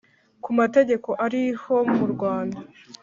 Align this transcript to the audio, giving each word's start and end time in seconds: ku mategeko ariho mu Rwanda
ku 0.43 0.49
mategeko 0.59 1.09
ariho 1.25 1.75
mu 1.95 2.05
Rwanda 2.13 2.59